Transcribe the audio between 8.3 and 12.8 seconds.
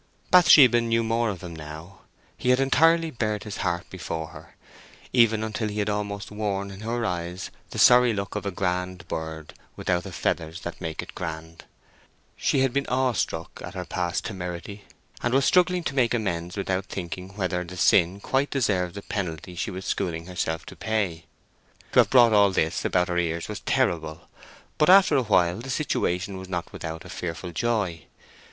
of a grand bird without the feathers that make it grand. She had